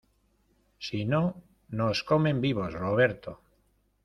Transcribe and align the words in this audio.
si 0.87 1.01
no, 1.05 1.21
nos 1.69 2.01
comen 2.03 2.41
vivos. 2.41 2.73
Roberto. 2.73 3.31